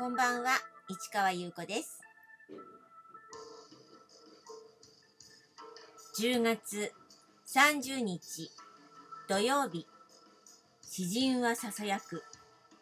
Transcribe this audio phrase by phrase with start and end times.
[0.00, 0.52] こんばんは、
[0.88, 2.00] 市川優子です。
[6.18, 6.90] 10月
[7.46, 8.50] 30日
[9.28, 9.86] 土曜日、
[10.80, 12.24] 詩人はささやく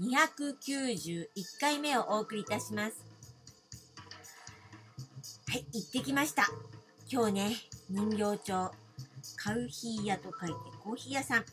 [0.00, 1.28] 291
[1.60, 3.06] 回目をお送りいたします。
[5.46, 6.48] はい、行ってきました。
[7.08, 7.56] 今日ね、
[7.90, 8.72] 人形町、
[9.36, 11.44] カウヒー屋と書いてコーヒー屋さん。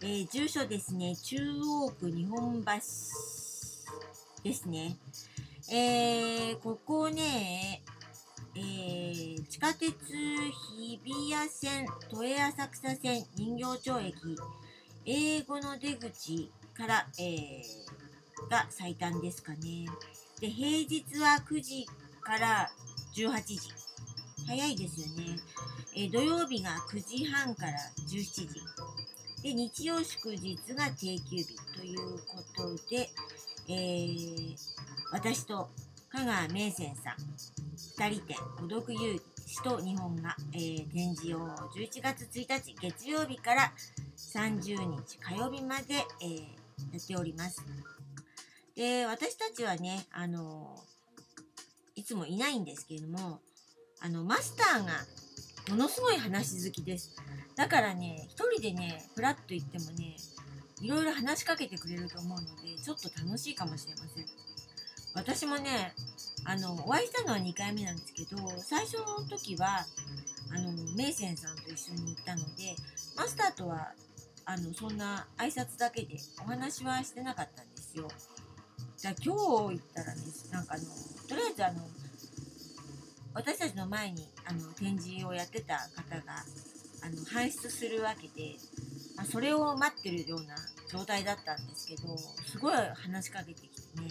[0.00, 3.43] えー住所ですね、中央区日本橋
[4.44, 4.98] ですね。
[5.72, 7.82] えー、ここね、
[8.54, 14.14] えー、地下鉄日比谷線、都営浅草線、人形町駅、
[15.06, 19.86] 英語の出口から、えー、が最短ですかね。
[20.40, 21.86] で、平日は9時
[22.20, 22.70] から
[23.16, 23.58] 18時。
[24.46, 25.38] 早いですよね。
[25.96, 27.72] え土曜日が9時半から
[28.06, 28.48] 17時。
[29.42, 33.08] で、日曜祝日が定休日ということで、
[33.68, 34.56] えー
[35.12, 35.70] 私と
[36.10, 43.72] 香川名泉さん2人で孤独有志と日本が、えー展示を11月1日月曜日から
[44.16, 46.38] 30日火曜日まで、えー
[46.92, 47.62] やっております。
[48.74, 50.76] で私たちはねあの
[51.94, 53.38] いつもいないんですけれども
[54.00, 54.92] あのマスターが
[55.70, 57.14] ものすごい話好きです。
[57.54, 60.16] だからね一人でねフラッと行ってもね
[60.80, 64.26] いろいろ話しかけてくれると思うのでちょっと楽しいかもしれません。
[65.14, 65.94] 私もね
[66.44, 69.86] あのお会いしたのは2回目なんですけど最初の時は
[70.52, 72.76] あのメイセンさんと一緒に行ったので
[73.16, 73.92] マスターとは
[74.44, 78.08] あのそんな挨拶だけでお話はしてなかったんですよ。
[78.96, 80.84] じゃあ今日行ったらねなんかあの
[81.28, 81.80] とりあえずあの
[83.34, 86.44] 私たちの前にあの展示をやってた方が
[87.02, 88.56] あの搬出するわけで、
[89.18, 90.54] あ、それを待ってるような
[90.90, 94.08] 状態だったんですけどすごい話しかけてきてね。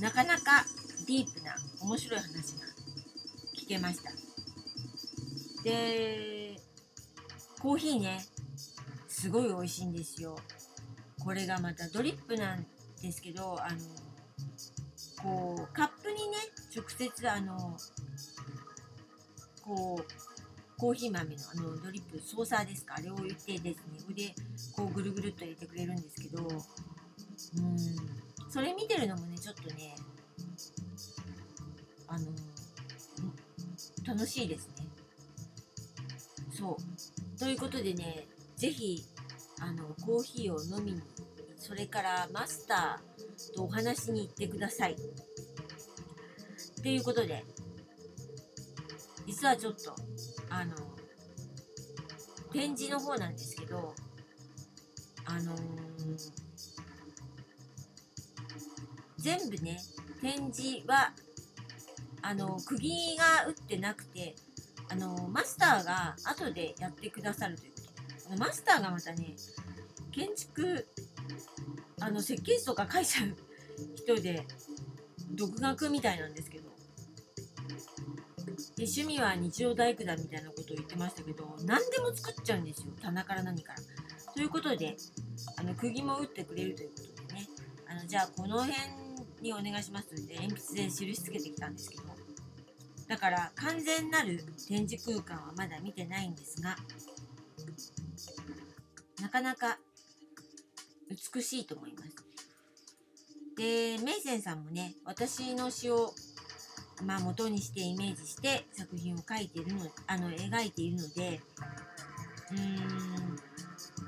[0.00, 0.64] なかなか
[1.06, 2.66] ディープな面白い話が
[3.56, 4.10] 聞けました。
[5.62, 6.56] で
[7.60, 8.24] コーヒーね
[9.08, 10.36] すごい美味しいんですよ。
[11.24, 12.66] これがまたドリップなん
[13.00, 13.78] ですけどあの
[15.22, 16.36] こうカップにね
[16.76, 17.76] 直接あの
[19.62, 20.23] こう
[20.84, 22.96] コーヒー豆のあのドリップソーサーですか？
[22.98, 24.34] あれを入れてですねそれで
[24.76, 26.58] こうぐるぐるっと入れてくれるんですけどうん。
[28.50, 29.96] それ見てるのもねちょっとね
[32.06, 32.26] あの
[34.06, 34.86] 楽しいですね。
[36.52, 36.76] そ
[37.36, 37.40] う。
[37.40, 38.26] ということでね
[38.58, 39.02] ぜひ
[39.60, 41.00] あのコーヒーを飲みに
[41.58, 44.96] それからマスターとお話しに行ってください。
[46.82, 47.42] ということで
[49.26, 49.94] 実はちょっと
[50.54, 50.72] あの
[52.52, 53.92] 展示の方なんですけど
[55.24, 55.64] あのー
[59.18, 59.80] 全部ね
[60.20, 61.10] 展示は
[62.20, 64.34] あの釘が打ってなくて
[64.90, 67.80] あのマスターが後でやってくださるというこ
[68.26, 68.28] と。
[68.28, 69.34] あのマスターがまたね
[70.12, 70.86] 建築
[72.00, 73.34] あの設計図とか書いちゃう
[73.96, 74.46] 人で
[75.32, 76.64] 独学みたいなんですけど。
[78.84, 83.78] で趣味は日曜大工だみたいなことを言ってましたけど何でも作っちゃうんですよ棚から何から。
[84.34, 84.96] ということで
[85.56, 87.48] あの釘も打ってくれるということでね
[87.88, 88.74] あのじゃあこの辺
[89.40, 92.02] にお願いしますので鉛筆で印つけてきたんですけど
[93.08, 96.76] だから完全なる展示空間はまだ見てないんですが
[99.22, 99.78] なかなか
[101.34, 102.14] 美しいと思います。
[103.56, 106.12] でメイセンさんもね私の詩を
[107.04, 111.40] まあ元にしてイメージして作品を描いているのあの描いているので
[112.50, 113.38] うーん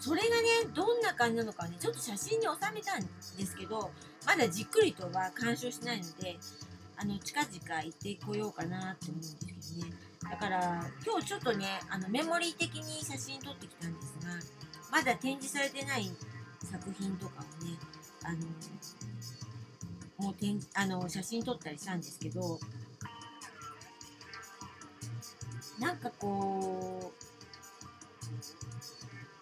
[0.00, 3.00] それがねどんな感じなのかねちょっと写真に収めたん
[3.36, 3.90] ですけど
[4.26, 6.36] まだじっくりとは鑑賞しないので
[6.96, 9.94] あの近々行ってこようかなって思うんですけどね。
[10.30, 14.32] だから今日ちょっとねあのメモリー的に写真撮ってきたんですが
[14.90, 16.10] まだ展示されてない
[16.64, 17.78] 作品とかをね
[18.24, 18.38] あの
[20.18, 22.58] もう展あの写真撮ったりしたんですけど
[25.78, 27.12] なんかこ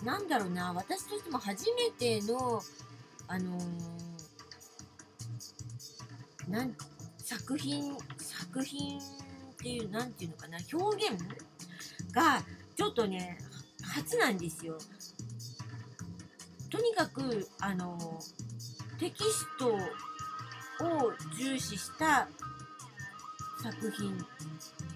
[0.02, 2.60] うなんだろうな私としても初めての
[3.28, 4.06] あのー
[6.48, 6.74] なん
[7.18, 9.02] 作品作品っ
[9.58, 11.20] ていうなんていうのかな表現
[12.12, 12.40] が
[12.76, 13.38] ちょっとね
[13.82, 14.78] 初なんですよ。
[16.70, 17.98] とにかくあの
[18.98, 19.76] テキスト
[20.80, 22.28] を重視した
[23.62, 24.16] 作品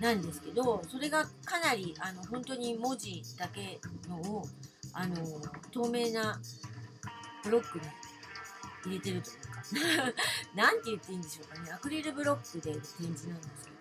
[0.00, 4.44] なんですけどそれがかなりあの本当に文字だけのを
[4.92, 5.16] あの
[5.72, 6.40] 透明な
[7.44, 7.84] ブロックに
[8.84, 10.12] 入れてるというか
[10.54, 11.70] なんて言っていいんでしょうかね。
[11.70, 13.76] アクリルブロックで展示なんですけど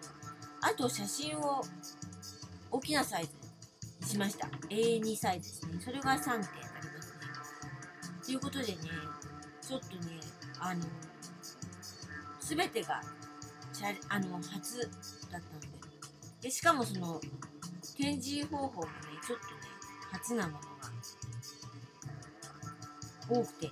[0.61, 1.63] あと写真を
[2.69, 3.31] 大きなサイズ
[4.01, 4.47] にしました。
[4.47, 5.81] A2 サイズですね。
[5.83, 7.19] それが3点ありますね。
[8.25, 8.77] ということでね
[9.61, 10.19] ちょっとね
[10.59, 10.83] あの
[12.55, 13.01] 全てが
[14.09, 14.89] あの初だっ
[15.29, 15.67] たので。
[16.41, 17.19] でしかもその
[17.97, 18.91] 展示方法もね
[19.25, 19.51] ちょっとね
[20.11, 20.67] 初なものが
[23.29, 23.71] 多くて。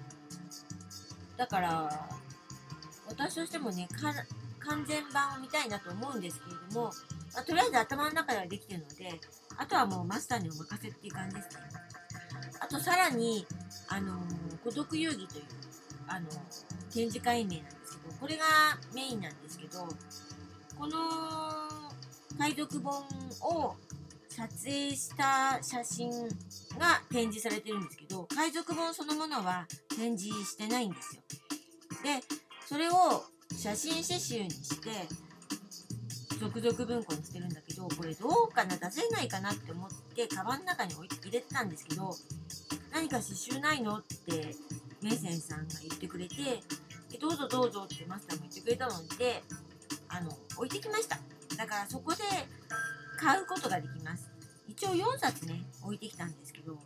[1.37, 2.09] だから
[3.07, 3.87] 私としてもね
[4.59, 6.91] 完全版を見たいなと思うんですけれども、
[7.33, 9.21] まあ、とりあえず頭の中ではできてるので
[9.55, 11.55] あとはもうマスターにお任せっていう感じですね。
[12.59, 13.45] あとさらに
[13.87, 15.43] あのー、孤独遊戯という
[16.07, 16.31] あのー、
[16.91, 17.76] 展示会名なんで
[18.11, 18.43] すけどこれが
[18.93, 19.87] メインなんですけど
[20.77, 20.97] この
[22.37, 23.03] 海賊本
[23.41, 23.75] を
[24.29, 26.11] 撮影した写真
[26.77, 29.65] が展示されてるんですけど海賊本そのものは
[29.95, 31.21] 展示してないんですよ。
[32.03, 32.23] で
[32.67, 33.23] それを
[33.55, 34.89] 写真写集にして
[36.39, 42.13] 続々文庫にしてるんだけどこれどうかな出せないかなって思ってカバンの中に置いて入れてたんですけど
[42.93, 44.53] 何か刺繍ないのって
[45.01, 46.35] メイセンさんが言ってくれて
[47.19, 49.43] どうぞどうぞってマスターも言ってくれたので
[50.09, 51.17] あの置いてきました
[51.57, 52.17] だからそこで
[53.17, 54.29] 買うことができます。
[54.67, 56.77] 一応4冊ね、置いてきたんですけど。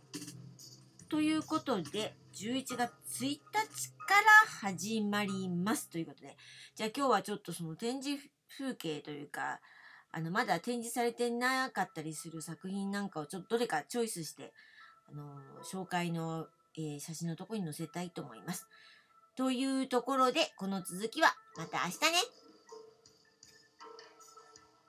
[1.10, 2.90] ということで、11月
[3.20, 4.14] 1日か
[4.62, 6.36] ら始まりますということで。
[6.74, 8.22] じゃあ今日はちょっとその展示
[8.56, 9.60] 風景というか、
[10.10, 14.54] あの、まだ展示されてなかったりする作品なんかをちょっとどれかチョイスして、
[15.06, 15.34] あの、
[15.70, 16.46] 紹介の、
[16.78, 18.66] えー、写真のとこに載せたいと思います。
[19.36, 22.41] というところで、この続きはまた明日ね。